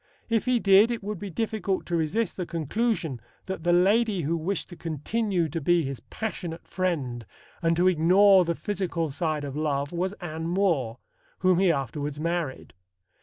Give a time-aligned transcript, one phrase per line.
[0.29, 4.35] If he did, it would be difficult to resist the conclusion that the lady who
[4.35, 7.23] wished to continue to be his passionate friend
[7.61, 10.97] and to ignore the physical side of love was Anne More,
[11.41, 12.73] whom he afterwards married.